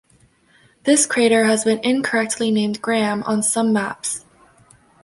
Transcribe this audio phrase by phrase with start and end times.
[0.83, 4.25] This crater has been incorrectly named 'Graham' on some maps.